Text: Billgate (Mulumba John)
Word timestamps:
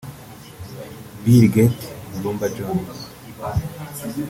Billgate 1.23 1.85
(Mulumba 2.11 2.47
John) 2.55 2.77